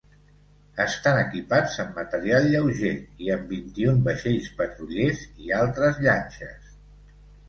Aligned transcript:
Estan 0.83 1.17
equipats 1.23 1.73
amb 1.83 1.99
material 1.99 2.47
lleuger 2.53 2.93
i 3.25 3.29
amb 3.35 3.53
vint-i-un 3.55 3.99
vaixells 4.07 4.47
patrullers 4.63 5.21
i 5.49 5.53
altres 5.59 6.01
llanxes. 6.07 6.73